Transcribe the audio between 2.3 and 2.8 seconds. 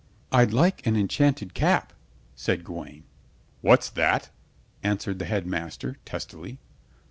said